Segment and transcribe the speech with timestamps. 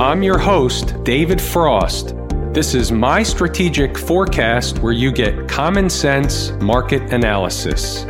[0.00, 2.14] I'm your host, David Frost.
[2.54, 8.06] This is my strategic forecast where you get common sense market analysis.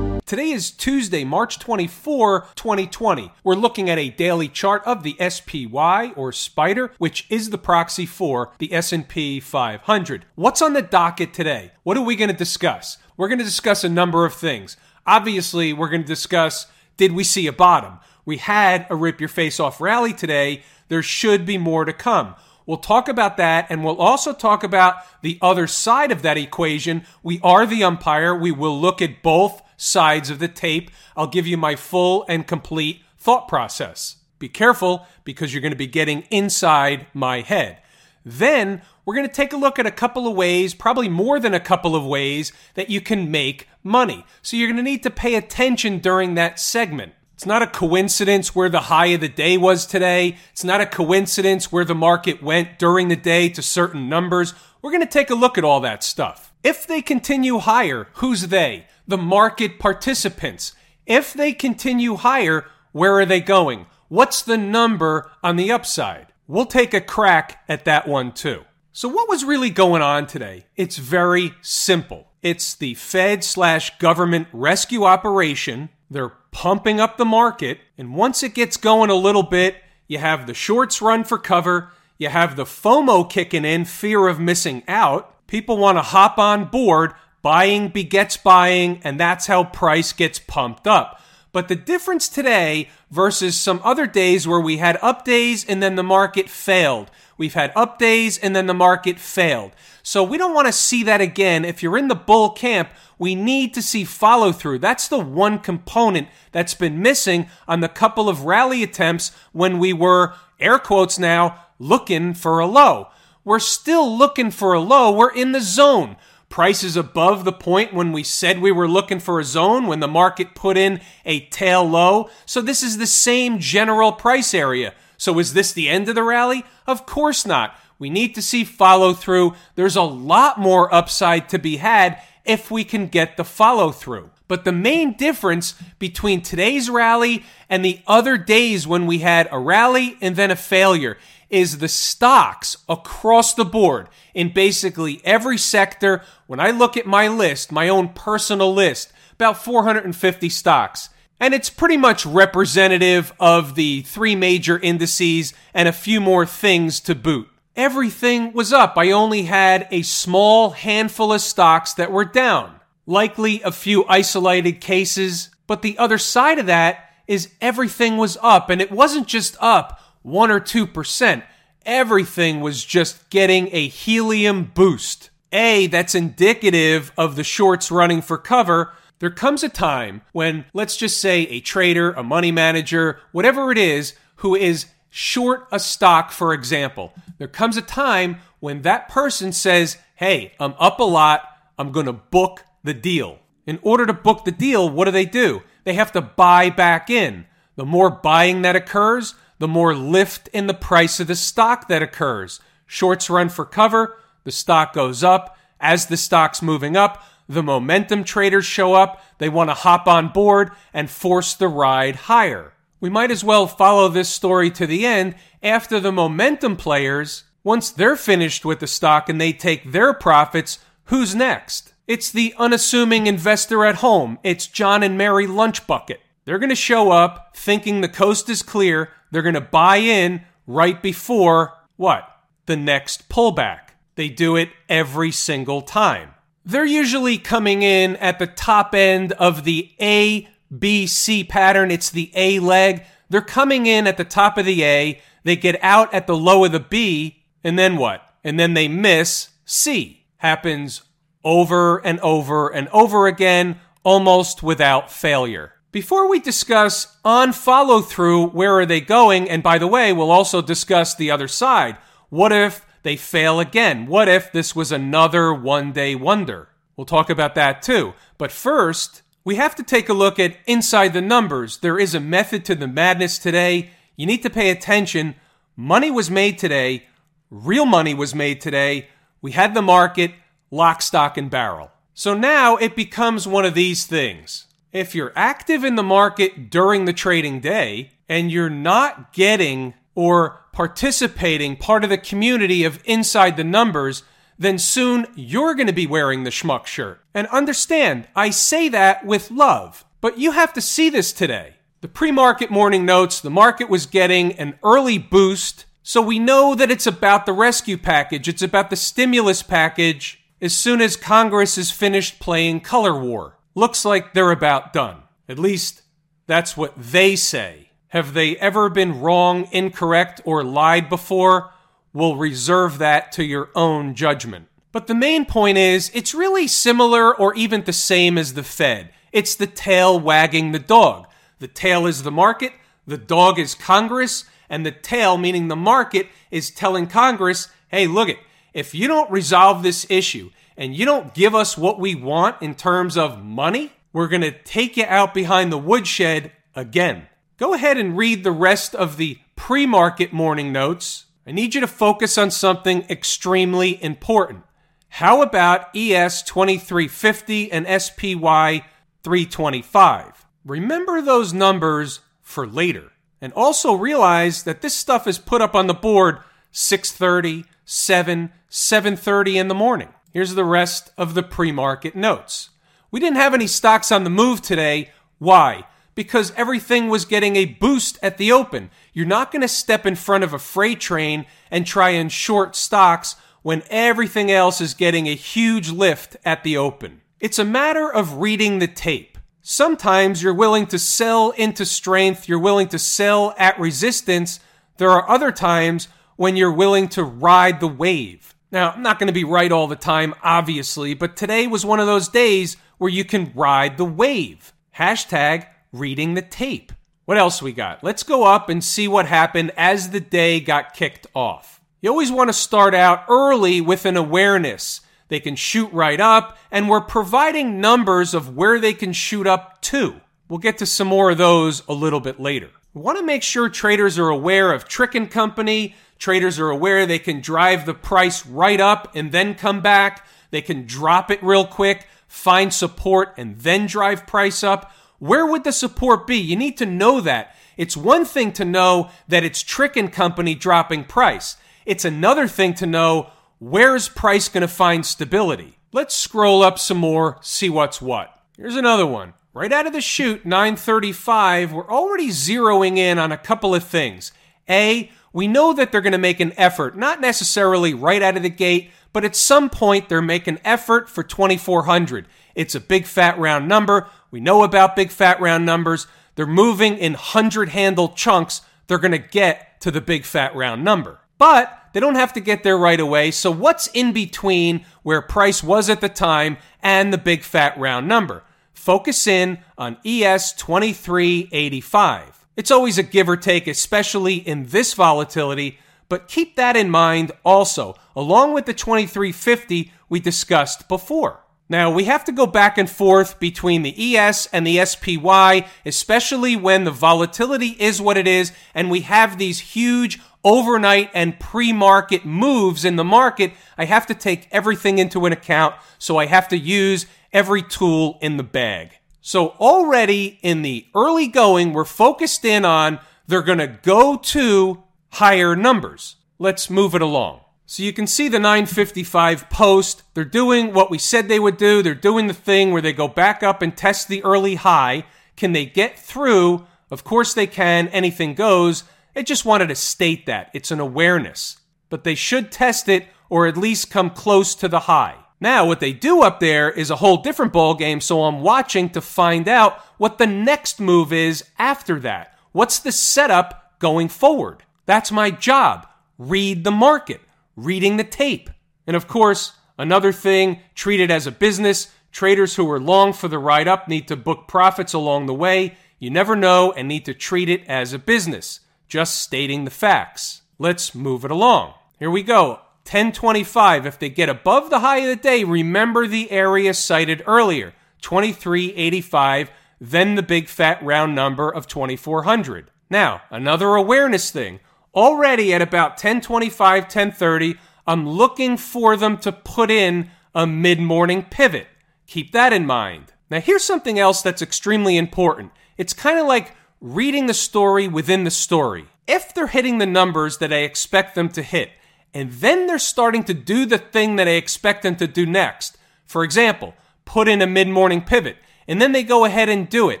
[0.26, 3.32] Today is Tuesday, March 24, 2020.
[3.44, 8.04] We're looking at a daily chart of the SPY or Spider, which is the proxy
[8.04, 10.26] for the S&P 500.
[10.34, 11.70] What's on the docket today?
[11.82, 12.98] What are we going to discuss?
[13.16, 14.76] We're going to discuss a number of things.
[15.06, 16.66] Obviously, we're going to discuss
[16.96, 17.98] did we see a bottom?
[18.24, 20.62] We had a rip your face off rally today.
[20.88, 22.34] There should be more to come.
[22.64, 27.04] We'll talk about that and we'll also talk about the other side of that equation.
[27.22, 28.34] We are the umpire.
[28.34, 30.90] We will look at both sides of the tape.
[31.16, 34.16] I'll give you my full and complete thought process.
[34.38, 37.80] Be careful because you're going to be getting inside my head.
[38.28, 41.54] Then we're going to take a look at a couple of ways, probably more than
[41.54, 44.26] a couple of ways, that you can make money.
[44.42, 47.12] So you're going to need to pay attention during that segment.
[47.34, 50.38] It's not a coincidence where the high of the day was today.
[50.50, 54.54] It's not a coincidence where the market went during the day to certain numbers.
[54.82, 56.52] We're going to take a look at all that stuff.
[56.64, 58.86] If they continue higher, who's they?
[59.06, 60.72] The market participants.
[61.06, 63.86] If they continue higher, where are they going?
[64.08, 66.25] What's the number on the upside?
[66.48, 68.64] We'll take a crack at that one too.
[68.92, 70.66] So what was really going on today?
[70.76, 72.28] It's very simple.
[72.40, 75.88] It's the Fed slash government rescue operation.
[76.10, 77.80] They're pumping up the market.
[77.98, 81.90] And once it gets going a little bit, you have the shorts run for cover.
[82.16, 85.46] You have the FOMO kicking in, fear of missing out.
[85.46, 87.12] People want to hop on board.
[87.42, 91.20] Buying begets buying, and that's how price gets pumped up.
[91.56, 95.94] But the difference today versus some other days where we had up days and then
[95.94, 97.10] the market failed.
[97.38, 99.72] We've had up days and then the market failed.
[100.02, 101.64] So we don't want to see that again.
[101.64, 104.80] If you're in the bull camp, we need to see follow through.
[104.80, 109.94] That's the one component that's been missing on the couple of rally attempts when we
[109.94, 113.08] were, air quotes now, looking for a low.
[113.46, 115.10] We're still looking for a low.
[115.10, 116.16] We're in the zone
[116.56, 120.08] prices above the point when we said we were looking for a zone when the
[120.08, 122.30] market put in a tail low.
[122.46, 124.94] So this is the same general price area.
[125.18, 126.64] So is this the end of the rally?
[126.86, 127.78] Of course not.
[127.98, 129.52] We need to see follow through.
[129.74, 134.30] There's a lot more upside to be had if we can get the follow through.
[134.48, 139.58] But the main difference between today's rally and the other days when we had a
[139.58, 141.18] rally and then a failure
[141.50, 146.22] is the stocks across the board in basically every sector.
[146.46, 151.10] When I look at my list, my own personal list, about 450 stocks.
[151.38, 156.98] And it's pretty much representative of the three major indices and a few more things
[157.00, 157.48] to boot.
[157.76, 158.94] Everything was up.
[158.96, 162.80] I only had a small handful of stocks that were down.
[163.06, 168.70] Likely a few isolated cases, but the other side of that is everything was up
[168.70, 171.42] and it wasn't just up 1 or 2%.
[171.86, 175.30] Everything was just getting a helium boost.
[175.52, 178.92] A, that's indicative of the shorts running for cover.
[179.20, 183.78] There comes a time when, let's just say, a trader, a money manager, whatever it
[183.78, 189.52] is, who is short a stock, for example, there comes a time when that person
[189.52, 191.42] says, Hey, I'm up a lot.
[191.78, 193.38] I'm going to book the deal.
[193.64, 195.62] In order to book the deal, what do they do?
[195.84, 197.46] They have to buy back in.
[197.76, 202.02] The more buying that occurs, the more lift in the price of the stock that
[202.02, 202.60] occurs.
[202.86, 205.56] Shorts run for cover, the stock goes up.
[205.80, 209.22] As the stock's moving up, the momentum traders show up.
[209.38, 212.72] They want to hop on board and force the ride higher.
[212.98, 217.90] We might as well follow this story to the end after the momentum players, once
[217.90, 221.92] they're finished with the stock and they take their profits, who's next?
[222.06, 224.38] It's the unassuming investor at home.
[224.44, 226.18] It's John and Mary Lunchbucket.
[226.44, 229.10] They're going to show up thinking the coast is clear.
[229.36, 232.26] They're going to buy in right before what?
[232.64, 233.90] The next pullback.
[234.14, 236.30] They do it every single time.
[236.64, 241.90] They're usually coming in at the top end of the A, B, C pattern.
[241.90, 243.04] It's the A leg.
[243.28, 245.20] They're coming in at the top of the A.
[245.44, 247.44] They get out at the low of the B.
[247.62, 248.22] And then what?
[248.42, 250.24] And then they miss C.
[250.38, 251.02] Happens
[251.44, 255.74] over and over and over again, almost without failure.
[255.96, 259.48] Before we discuss on follow through, where are they going?
[259.48, 261.96] And by the way, we'll also discuss the other side.
[262.28, 264.04] What if they fail again?
[264.04, 266.68] What if this was another one day wonder?
[266.98, 268.12] We'll talk about that too.
[268.36, 271.78] But first, we have to take a look at inside the numbers.
[271.78, 273.88] There is a method to the madness today.
[274.16, 275.34] You need to pay attention.
[275.76, 277.06] Money was made today.
[277.50, 279.08] Real money was made today.
[279.40, 280.32] We had the market
[280.70, 281.90] lock, stock, and barrel.
[282.12, 284.65] So now it becomes one of these things.
[284.96, 290.62] If you're active in the market during the trading day and you're not getting or
[290.72, 294.22] participating part of the community of inside the numbers,
[294.58, 297.20] then soon you're going to be wearing the schmuck shirt.
[297.34, 301.74] And understand, I say that with love, but you have to see this today.
[302.00, 306.74] The pre market morning notes, the market was getting an early boost, so we know
[306.74, 311.76] that it's about the rescue package, it's about the stimulus package as soon as Congress
[311.76, 313.55] is finished playing color war.
[313.76, 315.18] Looks like they're about done.
[315.50, 316.00] At least
[316.46, 317.90] that's what they say.
[318.08, 321.74] Have they ever been wrong, incorrect, or lied before?
[322.14, 324.68] We'll reserve that to your own judgment.
[324.92, 329.10] But the main point is, it's really similar or even the same as the Fed.
[329.30, 331.26] It's the tail wagging the dog.
[331.58, 332.72] The tail is the market,
[333.06, 338.30] the dog is Congress, and the tail, meaning the market, is telling Congress, hey, look
[338.30, 338.38] it,
[338.72, 342.74] if you don't resolve this issue and you don't give us what we want in
[342.74, 347.28] terms of money, we're going to take you out behind the woodshed again.
[347.56, 351.26] Go ahead and read the rest of the pre market morning notes.
[351.46, 354.64] I need you to focus on something extremely important.
[355.08, 358.84] How about ES 2350 and SPY
[359.22, 360.46] 325?
[360.64, 363.12] Remember those numbers for later.
[363.40, 366.38] And also realize that this stuff is put up on the board
[366.72, 370.08] 6:30, 7, 7:30 in the morning.
[370.32, 372.70] Here's the rest of the pre-market notes.
[373.10, 375.10] We didn't have any stocks on the move today.
[375.38, 375.84] Why?
[376.14, 378.90] Because everything was getting a boost at the open.
[379.12, 382.76] You're not going to step in front of a freight train and try and short
[382.76, 387.20] stocks when everything else is getting a huge lift at the open.
[387.40, 389.36] It's a matter of reading the tape.
[389.60, 394.60] Sometimes you're willing to sell into strength, you're willing to sell at resistance.
[394.98, 398.54] There are other times when you're willing to ride the wave.
[398.72, 402.00] Now, I'm not going to be right all the time, obviously, but today was one
[402.00, 404.72] of those days where you can ride the wave.
[404.96, 406.92] Hashtag reading the tape.
[407.26, 408.02] What else we got?
[408.02, 411.80] Let's go up and see what happened as the day got kicked off.
[412.00, 415.00] You always want to start out early with an awareness.
[415.28, 419.80] They can shoot right up, and we're providing numbers of where they can shoot up
[419.82, 420.20] to.
[420.48, 422.70] We'll get to some more of those a little bit later.
[422.94, 427.06] We want to make sure traders are aware of Trick and Company, Traders are aware
[427.06, 430.26] they can drive the price right up and then come back.
[430.50, 434.92] They can drop it real quick, find support, and then drive price up.
[435.18, 436.36] Where would the support be?
[436.36, 437.54] You need to know that.
[437.76, 441.56] It's one thing to know that it's Trick and Company dropping price.
[441.84, 445.78] It's another thing to know where's price going to find stability.
[445.92, 448.32] Let's scroll up some more, see what's what.
[448.56, 449.34] Here's another one.
[449.52, 454.32] Right out of the chute, 935, we're already zeroing in on a couple of things.
[454.68, 458.42] A, we know that they're going to make an effort, not necessarily right out of
[458.42, 462.26] the gate, but at some point they're making effort for 2400.
[462.54, 464.08] It's a big fat round number.
[464.30, 466.06] We know about big fat round numbers.
[466.36, 468.62] They're moving in 100 handle chunks.
[468.86, 471.18] They're going to get to the big fat round number.
[471.36, 473.30] But they don't have to get there right away.
[473.30, 478.08] So what's in between where price was at the time and the big fat round
[478.08, 478.42] number?
[478.72, 482.35] Focus in on ES 2385.
[482.56, 487.32] It's always a give or take, especially in this volatility, but keep that in mind
[487.44, 491.40] also, along with the 2350 we discussed before.
[491.68, 496.56] Now, we have to go back and forth between the ES and the SPY, especially
[496.56, 501.72] when the volatility is what it is, and we have these huge overnight and pre
[501.72, 503.52] market moves in the market.
[503.76, 508.18] I have to take everything into an account, so I have to use every tool
[508.22, 508.92] in the bag.
[509.26, 514.84] So already in the early going, we're focused in on they're going to go to
[515.14, 516.14] higher numbers.
[516.38, 517.40] Let's move it along.
[517.66, 520.04] So you can see the 955 post.
[520.14, 521.82] They're doing what we said they would do.
[521.82, 525.06] They're doing the thing where they go back up and test the early high.
[525.34, 526.64] Can they get through?
[526.88, 527.88] Of course they can.
[527.88, 528.84] Anything goes.
[529.16, 530.50] I just wanted to state that.
[530.54, 531.58] It's an awareness.
[531.90, 535.16] But they should test it or at least come close to the high.
[535.40, 538.88] Now, what they do up there is a whole different ball game, so I'm watching
[538.90, 542.38] to find out what the next move is after that.
[542.52, 544.62] What's the setup going forward?
[544.86, 545.86] That's my job.
[546.18, 547.20] Read the market,
[547.54, 548.48] reading the tape.
[548.86, 551.92] And of course, another thing, treat it as a business.
[552.12, 555.76] Traders who are long for the ride up need to book profits along the way.
[555.98, 558.60] You never know and need to treat it as a business.
[558.88, 560.42] Just stating the facts.
[560.58, 561.74] Let's move it along.
[561.98, 562.60] Here we go.
[562.86, 563.84] 1025.
[563.86, 569.50] If they get above the high of the day, remember the area cited earlier 2385,
[569.80, 572.70] then the big fat round number of 2400.
[572.88, 574.60] Now, another awareness thing.
[574.94, 581.24] Already at about 1025, 1030, I'm looking for them to put in a mid morning
[581.28, 581.66] pivot.
[582.06, 583.12] Keep that in mind.
[583.28, 585.52] Now, here's something else that's extremely important.
[585.76, 588.86] It's kind of like reading the story within the story.
[589.06, 591.70] If they're hitting the numbers that I expect them to hit,
[592.16, 595.76] and then they're starting to do the thing that I expect them to do next,
[596.06, 599.90] for example, put in a mid morning pivot, and then they go ahead and do
[599.90, 600.00] it.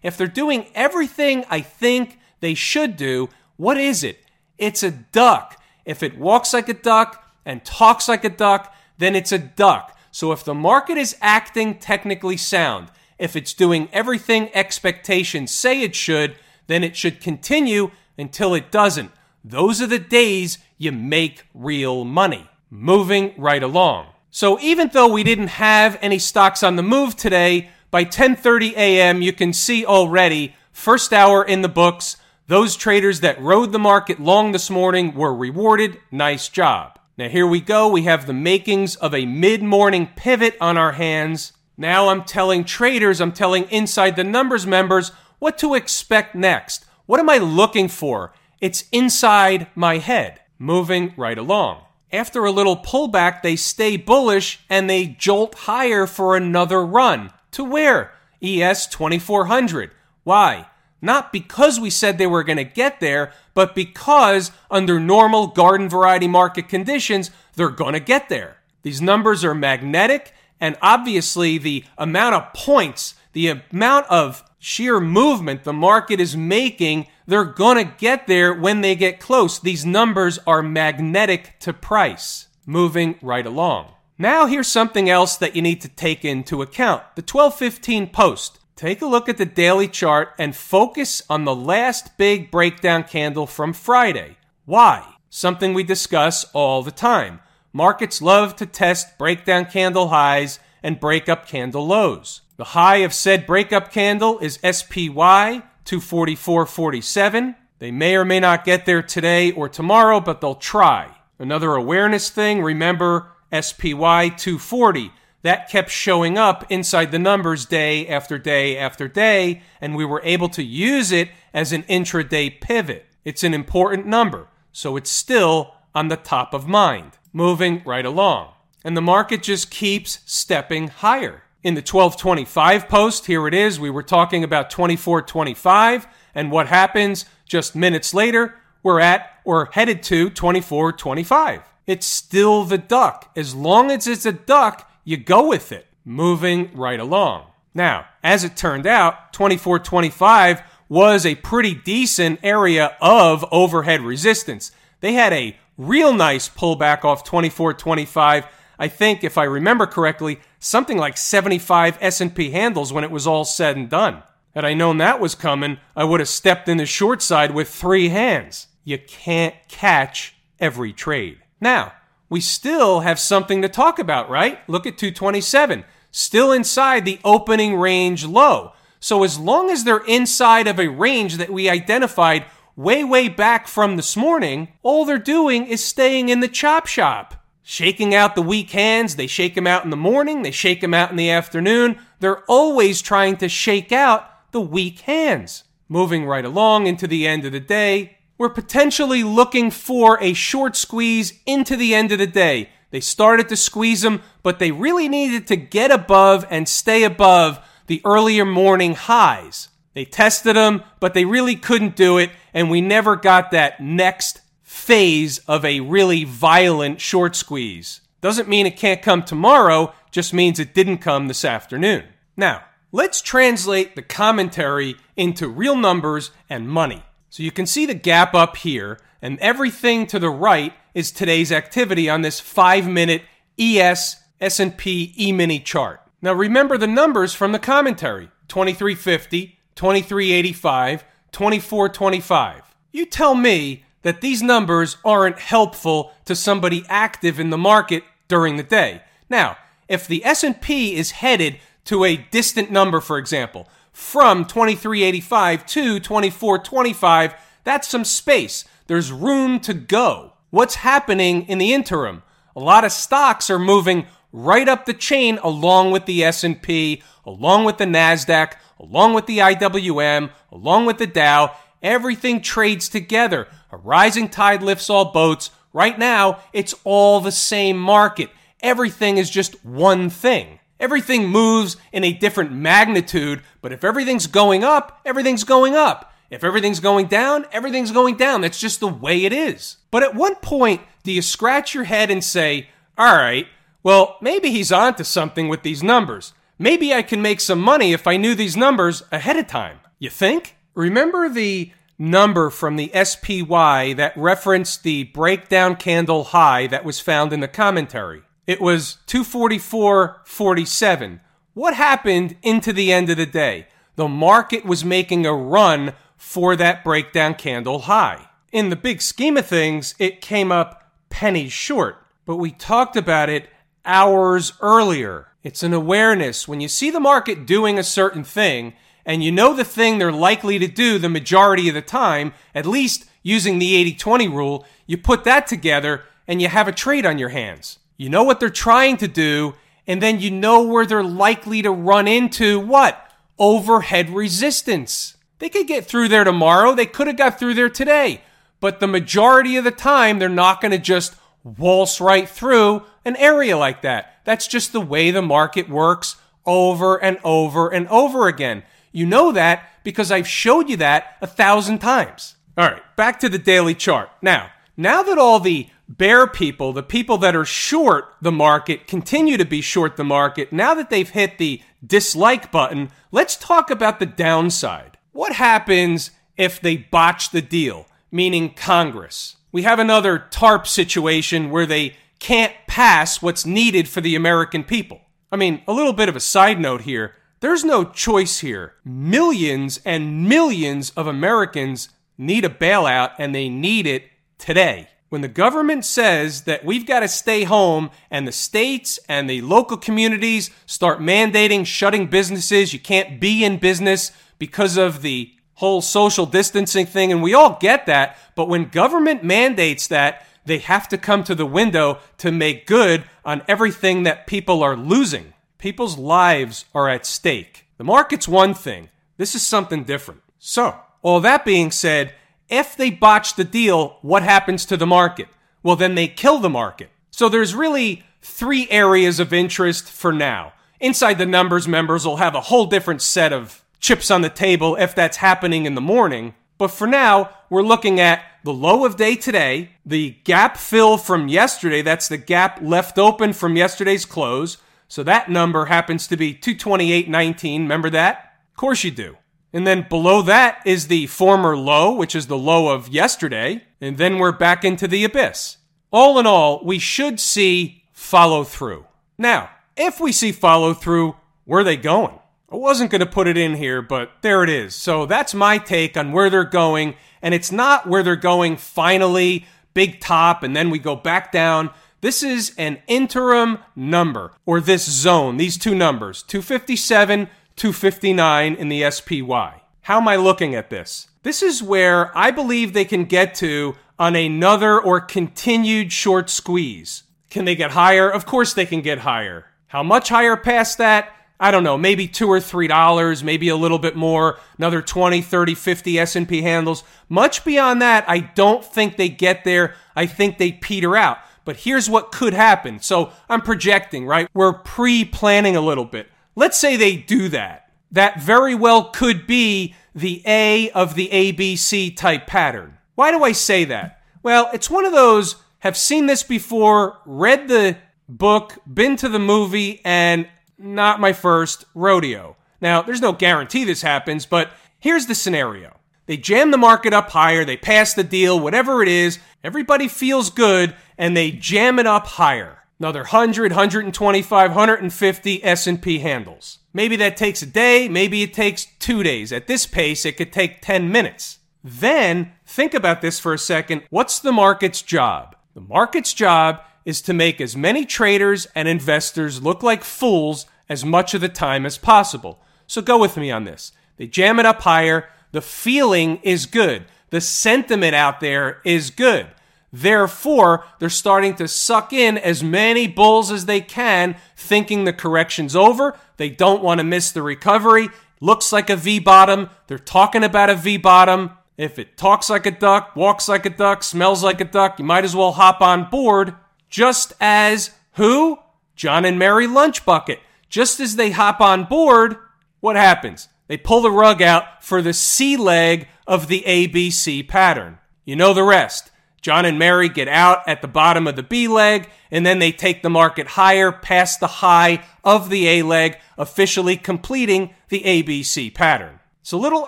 [0.00, 4.24] If they're doing everything I think they should do, what is it?
[4.56, 5.60] It's a duck.
[5.84, 9.98] If it walks like a duck and talks like a duck, then it's a duck.
[10.12, 12.86] So if the market is acting technically sound,
[13.18, 16.36] if it's doing everything expectations say it should,
[16.68, 19.10] then it should continue until it doesn't.
[19.44, 22.48] Those are the days you make real money.
[22.70, 24.06] Moving right along.
[24.30, 29.22] So even though we didn't have any stocks on the move today, by 10:30 a.m.
[29.22, 32.16] you can see already first hour in the books,
[32.46, 35.98] those traders that rode the market long this morning were rewarded.
[36.10, 36.98] Nice job.
[37.18, 37.88] Now here we go.
[37.88, 41.52] We have the makings of a mid-morning pivot on our hands.
[41.76, 46.84] Now I'm telling traders, I'm telling inside the numbers members what to expect next.
[47.06, 48.32] What am I looking for?
[48.60, 51.82] It's inside my head, moving right along.
[52.12, 57.32] After a little pullback, they stay bullish and they jolt higher for another run.
[57.52, 58.12] To where?
[58.42, 59.92] ES 2400.
[60.24, 60.66] Why?
[61.00, 65.88] Not because we said they were going to get there, but because under normal garden
[65.88, 68.58] variety market conditions, they're going to get there.
[68.82, 75.64] These numbers are magnetic, and obviously, the amount of points, the amount of sheer movement
[75.64, 79.58] the market is making, they're going to get there when they get close.
[79.58, 83.94] These numbers are magnetic to price, moving right along.
[84.18, 88.58] Now, here's something else that you need to take into account the 1215 post.
[88.76, 93.46] Take a look at the daily chart and focus on the last big breakdown candle
[93.46, 94.36] from Friday.
[94.64, 95.14] Why?
[95.28, 97.40] Something we discuss all the time.
[97.72, 102.40] Markets love to test breakdown candle highs and break up candle lows.
[102.60, 107.54] The high of said breakup candle is SPY 244.47.
[107.78, 111.16] They may or may not get there today or tomorrow, but they'll try.
[111.38, 115.10] Another awareness thing, remember SPY 240.
[115.40, 120.20] That kept showing up inside the numbers day after day after day, and we were
[120.22, 123.06] able to use it as an intraday pivot.
[123.24, 128.52] It's an important number, so it's still on the top of mind, moving right along.
[128.84, 131.44] And the market just keeps stepping higher.
[131.62, 137.26] In the 1225 post, here it is, we were talking about 2425, and what happens
[137.44, 141.60] just minutes later, we're at or headed to 2425.
[141.86, 143.30] It's still the duck.
[143.36, 147.48] As long as it's a duck, you go with it, moving right along.
[147.74, 154.72] Now, as it turned out, 2425 was a pretty decent area of overhead resistance.
[155.00, 158.46] They had a real nice pullback off 2425.
[158.78, 163.44] I think if I remember correctly, something like 75 S&P handles when it was all
[163.44, 164.22] said and done.
[164.54, 167.68] Had I known that was coming, I would have stepped in the short side with
[167.68, 168.68] three hands.
[168.84, 171.38] You can't catch every trade.
[171.60, 171.94] Now,
[172.28, 174.58] we still have something to talk about, right?
[174.68, 175.84] Look at 227.
[176.12, 178.72] Still inside the opening range low.
[179.00, 182.44] So as long as they're inside of a range that we identified
[182.76, 187.39] way, way back from this morning, all they're doing is staying in the chop shop.
[187.70, 190.92] Shaking out the weak hands, they shake them out in the morning, they shake them
[190.92, 192.00] out in the afternoon.
[192.18, 195.62] They're always trying to shake out the weak hands.
[195.88, 200.74] Moving right along into the end of the day, we're potentially looking for a short
[200.74, 202.70] squeeze into the end of the day.
[202.90, 207.64] They started to squeeze them, but they really needed to get above and stay above
[207.86, 209.68] the earlier morning highs.
[209.94, 214.40] They tested them, but they really couldn't do it, and we never got that next
[214.70, 218.02] phase of a really violent short squeeze.
[218.20, 222.04] Doesn't mean it can't come tomorrow, just means it didn't come this afternoon.
[222.36, 222.62] Now,
[222.92, 227.02] let's translate the commentary into real numbers and money.
[227.30, 231.50] So you can see the gap up here, and everything to the right is today's
[231.50, 233.22] activity on this five minute
[233.58, 236.00] ES S&P E-mini chart.
[236.22, 242.62] Now remember the numbers from the commentary 2350, 2385, 2425.
[242.92, 248.56] You tell me that these numbers aren't helpful to somebody active in the market during
[248.56, 249.02] the day.
[249.28, 249.56] Now,
[249.88, 257.34] if the S&P is headed to a distant number for example, from 2385 to 2425,
[257.64, 258.64] that's some space.
[258.86, 260.34] There's room to go.
[260.50, 262.22] What's happening in the interim?
[262.56, 267.64] A lot of stocks are moving right up the chain along with the S&P, along
[267.64, 271.54] with the Nasdaq, along with the IWM, along with the Dow.
[271.82, 273.48] Everything trades together.
[273.70, 275.50] A rising tide lifts all boats.
[275.72, 278.30] Right now, it's all the same market.
[278.60, 280.58] Everything is just one thing.
[280.78, 286.12] Everything moves in a different magnitude, but if everything's going up, everything's going up.
[286.30, 288.40] If everything's going down, everything's going down.
[288.40, 289.76] That's just the way it is.
[289.90, 293.46] But at one point do you scratch your head and say, all right,
[293.82, 296.32] well, maybe he's onto something with these numbers.
[296.58, 299.80] Maybe I can make some money if I knew these numbers ahead of time.
[299.98, 300.56] You think?
[300.74, 307.32] Remember the number from the SPY that referenced the breakdown candle high that was found
[307.32, 308.22] in the commentary?
[308.46, 311.20] It was 244.47.
[311.54, 313.66] What happened into the end of the day?
[313.96, 318.28] The market was making a run for that breakdown candle high.
[318.52, 323.28] In the big scheme of things, it came up pennies short, but we talked about
[323.28, 323.48] it
[323.84, 325.28] hours earlier.
[325.42, 326.46] It's an awareness.
[326.46, 328.74] When you see the market doing a certain thing,
[329.10, 332.64] and you know the thing they're likely to do the majority of the time, at
[332.64, 337.04] least using the 80 20 rule, you put that together and you have a trade
[337.04, 337.80] on your hands.
[337.96, 341.72] You know what they're trying to do, and then you know where they're likely to
[341.72, 343.10] run into what?
[343.36, 345.16] Overhead resistance.
[345.40, 346.76] They could get through there tomorrow.
[346.76, 348.22] They could have got through there today.
[348.60, 353.16] But the majority of the time, they're not going to just waltz right through an
[353.16, 354.20] area like that.
[354.22, 356.14] That's just the way the market works
[356.46, 358.62] over and over and over again.
[358.92, 362.36] You know that because I've showed you that a thousand times.
[362.56, 364.10] All right, back to the daily chart.
[364.20, 369.36] Now, now that all the bear people, the people that are short the market, continue
[369.36, 370.52] to be short the market.
[370.52, 374.98] Now that they've hit the dislike button, let's talk about the downside.
[375.12, 379.36] What happens if they botch the deal, meaning Congress?
[379.52, 385.00] We have another TARP situation where they can't pass what's needed for the American people.
[385.32, 387.14] I mean, a little bit of a side note here.
[387.40, 388.74] There's no choice here.
[388.84, 394.04] Millions and millions of Americans need a bailout and they need it
[394.38, 399.28] today when the government says that we've got to stay home and the states and
[399.28, 405.32] the local communities start mandating shutting businesses, you can't be in business because of the
[405.54, 408.16] whole social distancing thing, and we all get that.
[408.34, 413.04] But when government mandates that, they have to come to the window to make good
[413.24, 415.34] on everything that people are losing.
[415.60, 417.66] People's lives are at stake.
[417.76, 420.22] The market's one thing, this is something different.
[420.38, 422.14] So, all that being said,
[422.48, 425.28] if they botch the deal, what happens to the market?
[425.62, 426.90] Well, then they kill the market.
[427.10, 430.54] So there's really three areas of interest for now.
[430.80, 434.76] Inside the numbers, members will have a whole different set of chips on the table
[434.76, 436.34] if that's happening in the morning.
[436.56, 441.28] But for now, we're looking at the low of day today, the gap fill from
[441.28, 444.56] yesterday, that's the gap left open from yesterday's close.
[444.90, 447.60] So that number happens to be 228.19.
[447.60, 448.34] Remember that?
[448.50, 449.16] Of course you do.
[449.52, 453.62] And then below that is the former low, which is the low of yesterday.
[453.80, 455.58] And then we're back into the abyss.
[455.92, 458.84] All in all, we should see follow through.
[459.16, 462.18] Now, if we see follow through, where are they going?
[462.50, 464.74] I wasn't going to put it in here, but there it is.
[464.74, 466.96] So that's my take on where they're going.
[467.22, 471.70] And it's not where they're going finally, big top, and then we go back down.
[472.00, 478.90] This is an interim number, or this zone, these two numbers, 257 259 in the
[478.90, 479.60] SPY.
[479.82, 481.08] How am I looking at this?
[481.22, 487.02] This is where I believe they can get to on another or continued short squeeze.
[487.28, 488.08] Can they get higher?
[488.08, 489.44] Of course they can get higher.
[489.66, 491.12] How much higher past that?
[491.38, 495.20] I don't know, maybe 2 or 3 dollars, maybe a little bit more, another 20,
[495.20, 496.82] 30, 50 S&P handles.
[497.10, 499.74] Much beyond that, I don't think they get there.
[499.94, 501.18] I think they peter out.
[501.44, 502.80] But here's what could happen.
[502.80, 504.28] So, I'm projecting, right?
[504.34, 506.08] We're pre-planning a little bit.
[506.36, 507.70] Let's say they do that.
[507.90, 512.78] That very well could be the A of the ABC type pattern.
[512.94, 514.00] Why do I say that?
[514.22, 517.76] Well, it's one of those have seen this before, read the
[518.08, 522.36] book, been to the movie, and not my first rodeo.
[522.60, 525.76] Now, there's no guarantee this happens, but here's the scenario.
[526.06, 530.28] They jam the market up higher, they pass the deal, whatever it is, everybody feels
[530.28, 536.58] good, and they jam it up higher another 100, 125, 150 S&P handles.
[536.72, 539.32] Maybe that takes a day, maybe it takes 2 days.
[539.32, 541.38] At this pace, it could take 10 minutes.
[541.62, 543.82] Then, think about this for a second.
[543.90, 545.36] What's the market's job?
[545.52, 550.82] The market's job is to make as many traders and investors look like fools as
[550.82, 552.40] much of the time as possible.
[552.66, 553.72] So go with me on this.
[553.98, 555.10] They jam it up higher.
[555.32, 556.86] The feeling is good.
[557.10, 559.26] The sentiment out there is good.
[559.72, 565.54] Therefore, they're starting to suck in as many bulls as they can, thinking the correction's
[565.54, 565.96] over.
[566.16, 567.88] They don't want to miss the recovery.
[568.20, 569.48] Looks like a V bottom.
[569.68, 571.30] They're talking about a V bottom.
[571.56, 574.84] If it talks like a duck, walks like a duck, smells like a duck, you
[574.84, 576.34] might as well hop on board.
[576.68, 578.38] Just as who?
[578.76, 580.18] John and Mary Lunchbucket.
[580.48, 582.16] Just as they hop on board,
[582.60, 583.28] what happens?
[583.46, 587.78] They pull the rug out for the C leg of the ABC pattern.
[588.04, 588.89] You know the rest.
[589.22, 592.52] John and Mary get out at the bottom of the B leg, and then they
[592.52, 598.52] take the market higher past the high of the A leg, officially completing the ABC
[598.54, 599.00] pattern.
[599.20, 599.66] It's a little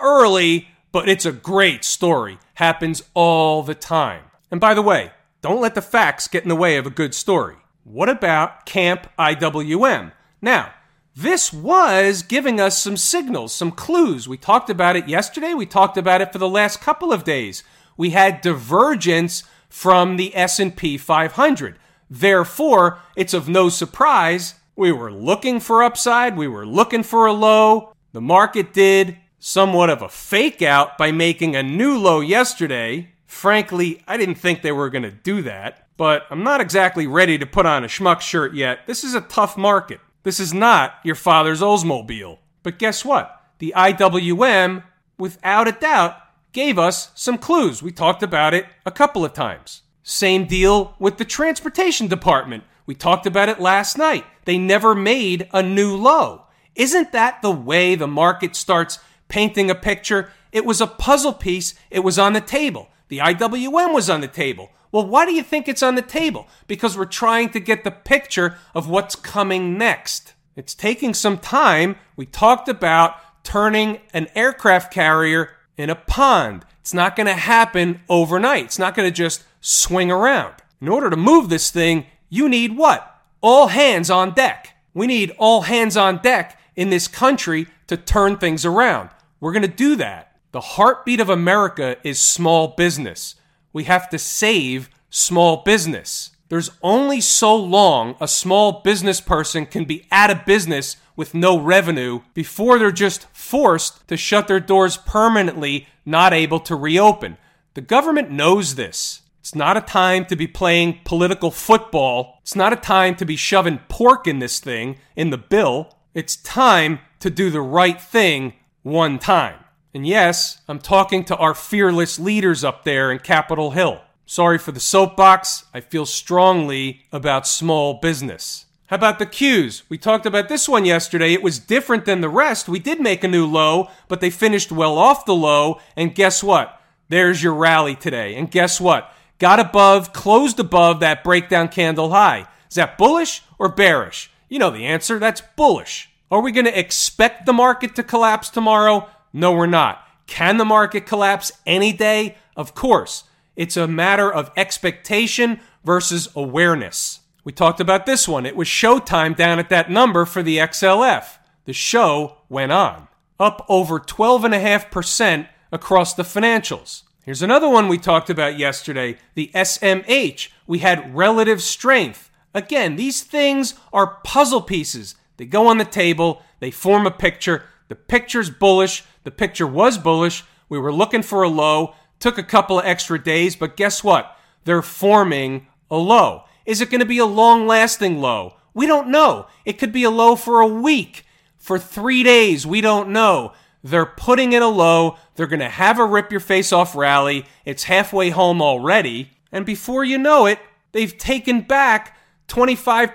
[0.02, 2.38] early, but it's a great story.
[2.54, 4.24] Happens all the time.
[4.50, 5.12] And by the way,
[5.42, 7.56] don't let the facts get in the way of a good story.
[7.84, 10.12] What about Camp IWM?
[10.40, 10.72] Now,
[11.14, 14.26] this was giving us some signals, some clues.
[14.26, 15.52] We talked about it yesterday.
[15.52, 17.62] We talked about it for the last couple of days.
[17.96, 21.78] We had divergence from the S&P 500.
[22.10, 27.32] Therefore, it's of no surprise we were looking for upside, we were looking for a
[27.32, 27.92] low.
[28.12, 33.10] The market did somewhat of a fake out by making a new low yesterday.
[33.26, 37.38] Frankly, I didn't think they were going to do that, but I'm not exactly ready
[37.38, 38.86] to put on a schmuck shirt yet.
[38.86, 40.00] This is a tough market.
[40.22, 42.38] This is not your father's Oldsmobile.
[42.62, 43.40] But guess what?
[43.58, 44.84] The IWM,
[45.18, 46.16] without a doubt,
[46.52, 47.82] gave us some clues.
[47.82, 49.82] We talked about it a couple of times.
[50.02, 52.64] Same deal with the transportation department.
[52.86, 54.24] We talked about it last night.
[54.44, 56.46] They never made a new low.
[56.74, 60.30] Isn't that the way the market starts painting a picture?
[60.50, 62.88] It was a puzzle piece, it was on the table.
[63.08, 64.70] The IWM was on the table.
[64.90, 66.48] Well, why do you think it's on the table?
[66.66, 70.34] Because we're trying to get the picture of what's coming next.
[70.56, 71.96] It's taking some time.
[72.16, 76.64] We talked about turning an aircraft carrier in a pond.
[76.80, 78.64] It's not going to happen overnight.
[78.64, 80.54] It's not going to just swing around.
[80.80, 83.20] In order to move this thing, you need what?
[83.40, 84.76] All hands on deck.
[84.94, 89.10] We need all hands on deck in this country to turn things around.
[89.40, 90.36] We're going to do that.
[90.52, 93.36] The heartbeat of America is small business
[93.72, 96.30] we have to save small business.
[96.48, 101.58] There's only so long a small business person can be out of business with no
[101.58, 107.36] revenue before they're just forced to shut their doors permanently, not able to reopen.
[107.74, 109.22] The government knows this.
[109.40, 112.38] It's not a time to be playing political football.
[112.42, 115.96] It's not a time to be shoving pork in this thing, in the bill.
[116.14, 119.56] It's time to do the right thing one time.
[119.94, 124.00] And yes, I'm talking to our fearless leaders up there in Capitol Hill.
[124.26, 125.64] Sorry for the soapbox.
[125.74, 128.66] I feel strongly about small business.
[128.92, 129.84] How about the Qs?
[129.88, 131.32] We talked about this one yesterday.
[131.32, 132.68] It was different than the rest.
[132.68, 135.80] We did make a new low, but they finished well off the low.
[135.96, 136.78] And guess what?
[137.08, 138.34] There's your rally today.
[138.34, 139.10] And guess what?
[139.38, 142.46] Got above, closed above that breakdown candle high.
[142.68, 144.30] Is that bullish or bearish?
[144.50, 145.18] You know the answer.
[145.18, 146.10] That's bullish.
[146.30, 149.08] Are we going to expect the market to collapse tomorrow?
[149.32, 150.06] No, we're not.
[150.26, 152.36] Can the market collapse any day?
[152.58, 153.24] Of course.
[153.56, 157.20] It's a matter of expectation versus awareness.
[157.44, 158.46] We talked about this one.
[158.46, 161.24] It was showtime down at that number for the XLF.
[161.64, 163.08] The show went on,
[163.40, 167.02] up over 12.5% across the financials.
[167.24, 170.48] Here's another one we talked about yesterday the SMH.
[170.66, 172.30] We had relative strength.
[172.54, 175.14] Again, these things are puzzle pieces.
[175.36, 177.64] They go on the table, they form a picture.
[177.88, 180.44] The picture's bullish, the picture was bullish.
[180.68, 181.94] We were looking for a low.
[182.20, 184.36] Took a couple of extra days, but guess what?
[184.64, 186.44] They're forming a low.
[186.66, 188.56] Is it going to be a long lasting low?
[188.74, 189.46] We don't know.
[189.64, 191.24] It could be a low for a week,
[191.58, 192.66] for three days.
[192.66, 193.52] We don't know.
[193.84, 195.16] They're putting in a low.
[195.34, 197.46] They're going to have a rip your face off rally.
[197.64, 199.30] It's halfway home already.
[199.50, 200.58] And before you know it,
[200.92, 202.16] they've taken back
[202.48, 203.14] 25%,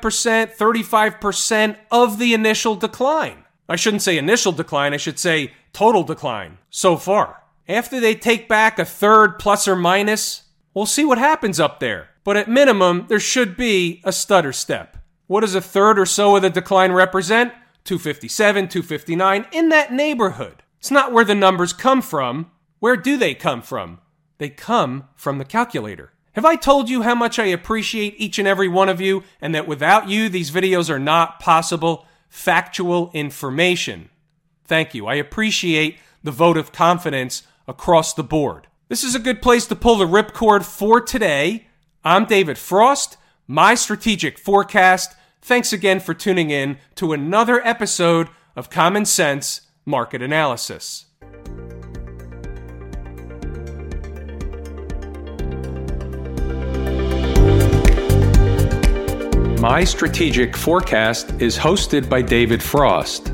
[0.56, 3.46] 35% of the initial decline.
[3.70, 7.44] I shouldn't say initial decline, I should say total decline so far.
[7.68, 12.10] After they take back a third plus or minus, we'll see what happens up there.
[12.28, 14.98] But at minimum, there should be a stutter step.
[15.28, 17.54] What does a third or so of the decline represent?
[17.86, 20.62] 257, 259, in that neighborhood.
[20.78, 22.52] It's not where the numbers come from.
[22.80, 24.02] Where do they come from?
[24.40, 26.12] They come from the calculator.
[26.34, 29.56] Have I told you how much I appreciate each and every one of you and
[29.56, 32.06] that without you, these videos are not possible?
[32.28, 34.10] factual information.
[34.66, 35.08] Thank you.
[35.08, 38.68] I appreciate the vote of confidence across the board.
[38.90, 41.67] This is a good place to pull the ripcord for today.
[42.08, 43.18] I'm David Frost,
[43.50, 45.14] my strategic forecast.
[45.42, 51.08] Thanks again for tuning in to another episode of Common Sense Market Analysis.
[59.60, 63.34] My Strategic Forecast is hosted by David Frost.